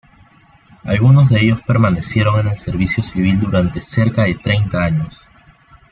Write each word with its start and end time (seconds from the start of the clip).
Algunos 0.83 1.29
de 1.29 1.41
ellos 1.41 1.61
permanecieron 1.61 2.39
en 2.39 2.47
el 2.47 2.57
servicio 2.57 3.03
civil 3.03 3.39
durante 3.39 3.83
cerca 3.83 4.23
de 4.23 4.33
treinta 4.33 4.83
años. 4.83 5.15